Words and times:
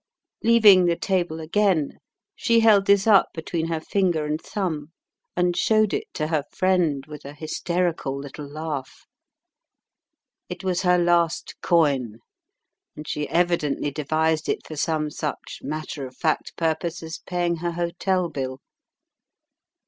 Leaving 0.41 0.85
the 0.85 0.95
table 0.95 1.39
again, 1.39 1.99
she 2.35 2.61
held 2.61 2.87
this 2.87 3.05
up 3.05 3.27
between 3.35 3.67
her 3.67 3.79
finger 3.79 4.25
and 4.25 4.41
thumb, 4.41 4.91
and 5.37 5.55
showed 5.55 5.93
it 5.93 6.11
to 6.11 6.25
her 6.25 6.43
friend 6.51 7.05
with 7.05 7.23
a 7.23 7.35
hysterical 7.35 8.17
little 8.17 8.47
laugh. 8.49 9.05
It 10.49 10.63
was 10.63 10.81
her 10.81 10.97
last 10.97 11.53
coin, 11.61 12.17
and 12.95 13.07
she 13.07 13.29
evidently 13.29 13.91
devised 13.91 14.49
it 14.49 14.65
for 14.65 14.75
some 14.75 15.11
such 15.11 15.59
matter 15.61 16.07
of 16.07 16.17
fact 16.17 16.57
purpose 16.57 17.03
as 17.03 17.19
paying 17.27 17.57
her 17.57 17.73
hotel 17.73 18.27
bill. 18.27 18.59